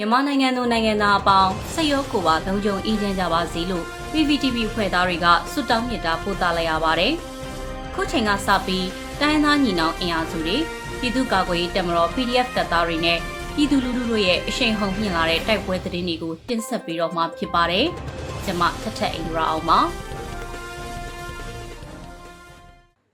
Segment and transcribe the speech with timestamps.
[0.00, 7.12] မြန်မာနိုင်ငံသူနိုင်ငံသားအပေါင်းစိတ်ရောကိုယ်ပါလုံခြုံအေးချမ်းကြပါစေလို့ PPTV ဖွဲ့သားတွေကဆုတောင်းမေတ္တာပို့သလိုက်ရပါတယ်။
[7.94, 8.86] ခုချိန်ကစပြီး
[9.20, 10.56] တိုင်းသားညီနောင်အင်အားစုတွေ
[11.00, 13.18] ပြည်သူ့ကာကွယ်ရေးတပ်မတော် PDF တပ်သားတွေနဲ့
[13.54, 17.86] ပြည်သူလူထုတို့ရဲ့အရှိန်ဟုန်မြင့်လာတဲ့တိုက်ပွဲသတင်းတွေကိုတင်ဆက်ပေးတော့မှာဖြစ်ပါတယ်။
[18.44, 19.80] ကျွန်မထထအင်ဒရာအောင်ပါ။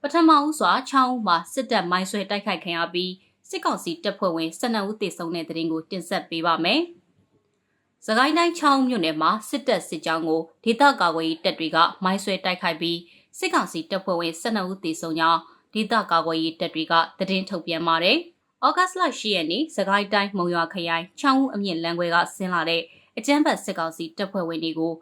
[0.03, 3.13] ပထမဦးစွာချောင်းဦးမှာစစ်တပ်မိုင်းဆွဲတိုက်ခိုက်ခံရပြီး
[3.49, 6.81] စစ်ကောင်စီတပ်ဖွဲ့ဝင်12ဦးသေဆုံးတဲ့တဲ့တင်ကိုတင်ဆက်ပေးပါမယ်။
[8.07, 12.99] စကိုင်းတိုင်းချောင်းမြို့နယ်မှာစစ်တပ်စစ်ကြောင်းကိုဒေသကာကွယ်ရေးတပ်တွေကမိုင်းဆွဲတိုက်ခိုက်ပြီး
[13.39, 15.41] စစ်ကောင်စီတပ်ဖွဲ့ဝင်12ဦးသေဆုံးကြောင်း
[15.75, 18.19] ဒေသကာကွယ်ရေးတပ်တွေကသတင်းထုတ်ပြန်ပါတယ်။
[18.67, 22.83] ဩဂတ်စ်လ10ရက်နေ့စကိုင်းတိုင်းမုံရွာခရိုင်ချောင်းဦးအမြင့်လမ်းခွဲကဆင်းလာတဲ့
[23.19, 24.95] အကြမ်းဖက်စစ်ကောင်စီတပ်ဖွဲ့ဝင်တွေကို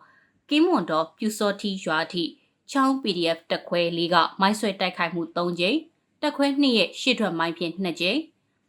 [0.48, 2.24] ကင်းမွန်တော်ပြူစောတီရွာထိ
[2.70, 5.78] ချောင်း PDF တက်ခွဲလေးကမိုင်းဆွဲတိုက်ခိုက်မှု3ကြိမ်
[6.22, 8.18] တက်ခွဲ2ရဲ့ရှေ့ထွက်မိုင်းဖြင့်2ကြိမ်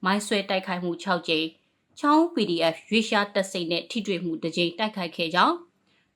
[0.06, 1.48] မိုင်းဆွဲတိုက်ခိုက်မှု6ကြိမ်
[2.00, 5.56] ချောင်း PDF ရွေးရှားတက်စိတ်နဲ့ထိတွေ့မှုတစ်ကြိမ်တိုက်ခိုက်ခဲ့ကြောင်း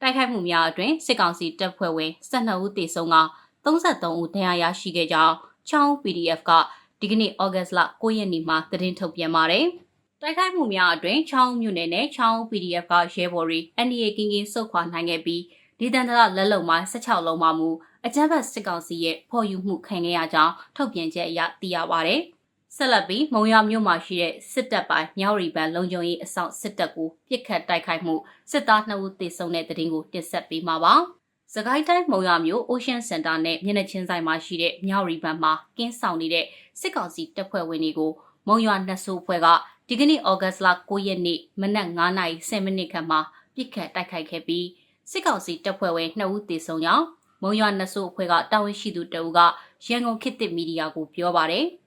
[0.02, 3.18] တိုက်ခိုက်မှုများအတွင်စစ်ကောင်စီတပ်ဖွဲ့ဝင်12ဦးသေဆုံးက
[3.66, 5.35] 33ဦးဒဏ်ရာရရှိခဲ့ကြောင်း
[5.70, 6.52] ချောင်း PDF က
[6.99, 9.66] ဒီကနေ့ဩဂတ်လ9ရက်နေ့မှာသတင်းထုတ်ပြန်ပါတယ်။
[10.22, 15.44] တိုက်ခိုက်မှုများအတွင်ချောင်းမြို့နယ်နဲ့ချောင်း PDF ကရဲဘော်တွေ NDA ကင်းကင်းစုခွာနိုင်ခဲ့ပြီး
[15.79, 17.70] ဒီတန်တရလက်လုံမိုင်း16လုံးမှမူ
[18.05, 22.22] အကြမ်းဖက်စစ်ကောင်စီရဲ့ဖော်ယူမှုခံခဲ့ရကြောင်းထုတ်ပြန်ချက်အရသိရပါတယ်။
[22.76, 28.15] ဆက်လက်ပြီးမုံရမြို့မှာရှိတဲ့စစ်တပ်ပိုင်းမြောက်ရီပန်လုံခြုံရေးအဆောင်စစ်တပ်ကိုပြစ်ခတ်တိုက်ခိုက်မှု
[28.51, 30.93] စစ်သား2ဦးသေဆုံးတဲ့တဲ့တင်ကိုတင်ဆက်ပေးမှာပါ။
[31.54, 36.45] စကိုင်းတိုင်းမုံရမြို့ Ocean Center နဲ့မျက်နှာချင်းဆိုင်မှာရှိတဲ့မြောက်ရီပန်မှာကင်းဆောင်နေတဲ့
[36.79, 38.12] စစ်ကောင်စီတပ်ဖွဲ့ဝင်တွေကို
[38.48, 39.48] မုံရွာနှဆိုးဖွဲ့က
[39.88, 43.20] ဒီကနေ့ဩဂတ်စ်လ9ရက်နေ့မနက်9:10မိနစ်ခန့်မှာ
[43.55, 44.68] ပြစ်ခတ်တိုက်ခိုက်ခဲ့ပြီး
[45.12, 47.05] စစ်ကောင်စီတပ်ဖွဲ့ဝင်2ဦးသေဆုံးကြောင်း
[47.41, 49.40] မုံရွာနှဆိုးအဖွဲ့ကတာဝန်ရှိသူတအူးက
[49.88, 51.68] ရန်ကုန်ခေတ်သစ်မီဒီယာကိုပြောပါတယ်။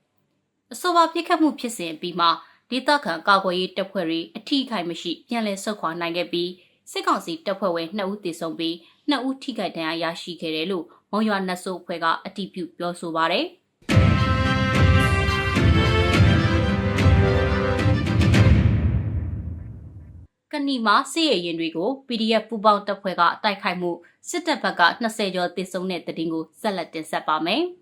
[0.75, 2.29] အဆိုပါပြစ်ခတ်မှုဖြစ်စဉ်ပြီးမှ
[2.71, 6.51] ဒေသခံကာကွယ်ရေးတပ်ဖွဲ့တွေအထိခိုက်မရှိပြန်လည်ဆုတ်ခွာနိုင်ခဲ့ပြီး
[6.91, 8.75] စစ်ကောင်စီတပ်ဖွဲ့ဝင်2ဦးသေဆုံးပြီး
[9.11, 13.47] 2ဦးထိခိုက်ဒဏ်ရာရရှိခဲ့တယ်လို့မုံရွာနှဆိုးအဖွဲ့ကအတည်ပြုပြောဆိုပါတယ်။
[20.53, 23.91] ကဏီမှာစစ်ရရင်တွေကို PDF ပူပေါင်းတပ်ဖွဲ့ကတိုက်ခိုက်မှု
[24.29, 27.64] စစ်တပ်ဘက်က20ကျော်သေဆုံးတဲ့တဲ့တင်ကိုဆက်လက်တင်ဆက်ပါမယ်။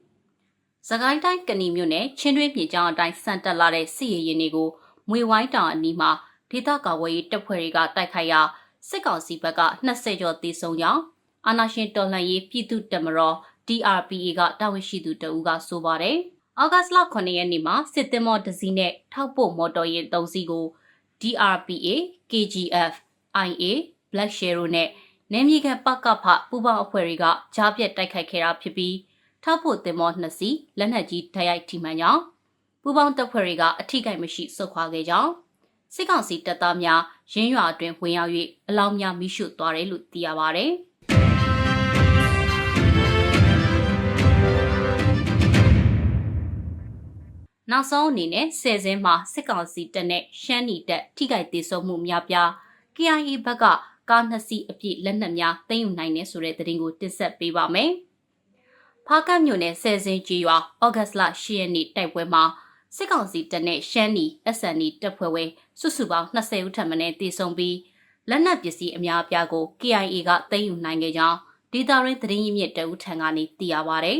[0.87, 4.69] စကိုင်းတိုင်းကဏီမြို့နယ်ချင်းတွင်းပြည်ကျောင်းအတိုင်းစံတက်လာတဲ့စစ်ရရင်တွေကို
[5.09, 6.11] မွေဝိုင်းတောင်အနီးမှာ
[6.50, 8.41] ဒေသကာဝေးတပ်ဖွဲ့တွေကတိုက်ခိုက်ရာ
[8.89, 11.03] စစ်ကောင်စီဘက်က20ကျော်သေဆုံးကြောင်း
[11.47, 13.37] အာနာရှင်တော်လှန်ရေးပြည်သူ့တပ်မတော်
[13.69, 16.19] DRPA ကတာဝန်ရှိသူတဦးကဆိုပါတယ်။
[16.59, 20.66] အောက်ဂတ်စ်လ9ရက်နေ့မှာစစ်သည်မော်ဒဇီနဲ့ထောက်ပို့မော်တော်ယာဉ်၃စီးကို
[21.21, 21.89] DRPA,
[22.31, 22.93] KGF,
[23.49, 23.65] IA,
[24.12, 24.89] Black Share နဲ့
[25.33, 27.25] နယ်မြေခံပကဖပူပေါင်းအဖွဲ့တွေက
[27.55, 28.95] ကြားပြတ်တိုက်ခိုက်ခဲ့တာဖြစ်ပြီး
[29.44, 32.22] ထောက်ဖို့တင်မောနှစ်စီးလက်နက်ကြီးတိုက်ရိုက်ထိမှန်ကြောင်း
[32.82, 35.31] ပူပေါင်းတပ်ဖွဲ့တွေကအထိကိမရှိဆုတ်ခွာခဲ့ကြောင်း
[35.94, 37.00] စစ်ကောင်စီတပ်သားများ
[37.32, 38.32] ရင်းရွာအတွင်းဝင်ရောက်၍
[38.69, 40.66] အလောင်းများမိရှုသွားတယ်လို့သိရပါဗျ။
[47.71, 52.50] နောက်ဆုံးအနေနဲ့ဆယ်စင်းမှာစစ်ကောင်စီတပ်နဲ့ရှမ်းနီတပ်ထိခိုက်ဒေဆုံးမှုများပြား
[52.97, 53.65] KIA ဘက်က
[54.10, 57.93] ကားနှစ်စီးအပြည့်လက်နက်များသိမ်းယူနိုင်တယ်ဆိုတဲ့သတင်းကိုတင်ဆက်ပေးပါမယ်။
[59.10, 62.44] ဖားကတ်မြို့နယ်ဆယ်စင်းကြီးရွာဩဂတ်လ10ရက်နေ့တိုက်ပွဲမှာ
[62.96, 64.26] စစ်ကောင်စီတပ်နဲ့ရှမ်းနီ
[64.56, 67.76] SND တပ်ဖွဲ့ဝင်စုစုပေါင်း20ဦးထပ်မံတေဆုံးပြီး
[68.28, 71.38] လက်နက်ပစ္စည်းအများအပြားကို KIA ကသိမ်းယူနိုင်ခဲ့ကြောင်း
[71.72, 74.14] ဒေတာရင်းသတင်းရင်းမြစ်တအုပ်ထံကနေသိရပါဗျ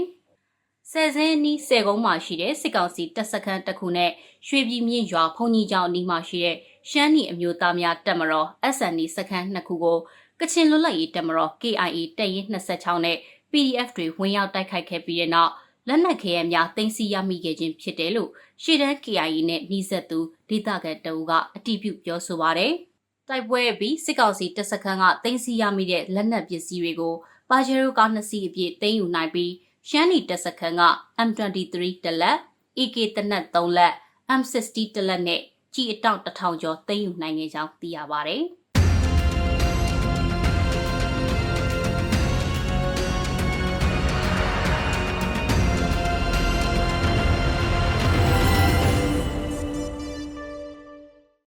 [0.91, 4.10] ။ဆယ်စင်းနီးဆယ်ကုန်းမှာရှိတဲ့စစ်ကောင်စီတပ်စခန်းတစ်ခုနဲ့
[4.48, 6.56] ရွှေပြည်မြင့်ရွာဖုန်ကြီးကျောင်းအနီးမှာရှိတဲ့
[6.91, 9.98] ရှမ်းနီအမျိုးသားများတပ်မတော် SND စခန်းနှစ်ခုကို
[10.41, 13.16] ကချင်လွတ်လပ်ရေးတပ်မတော် KIA တပ်ရင်း26နဲ့
[13.53, 15.53] PDF တွေဝင်ရောက်တိုက်ခိုက်ခဲ့ပြီးတဲ့နောက်
[15.88, 18.31] လက်နက်ခဲယမ်းများတင်စီရမိခဲ့ခြင်းဖြစ်တယ်လို့
[18.62, 22.75] ရှေ့တန်း KIA နဲ့နှီးဆက်သူဒေသခံတအူကအတည်ပြုပြောဆိုပါရယ်
[23.28, 27.14] တိုက်ပွဲပြီးစစ်ကောင်စီတပ်စခန်းကတင်စီရမိတဲ့လက်နက်ပစ္စည်းတွေကို
[27.50, 29.53] ပါဂျေရိုကားနှစ်စီးအပြည့်တင်ယူနိုင်ပြီး
[29.88, 30.82] ရှမ်းနီတပ်စခန်းက
[31.28, 32.38] M23 တလက်
[32.78, 33.94] AK တနက်3လက်
[34.41, 35.41] M60 တလက်နဲ့
[35.75, 38.38] ကြီးအတောင့်1000ကျော်သိမ်းယူနိုင်ခဲ့ကြောင်းသိရပါဗျ။